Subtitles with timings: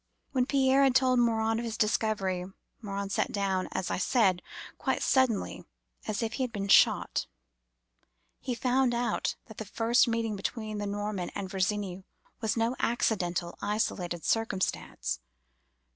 [0.31, 2.45] "When Pierre had told Morin of his discovery,
[2.81, 4.41] Morin sat down, as I said,
[4.79, 5.63] quite suddenly,
[6.07, 7.27] as if he had been shot.
[8.39, 12.03] He found out that the first meeting between the Norman and Virginie
[12.39, 15.19] was no accidental, isolated circumstance.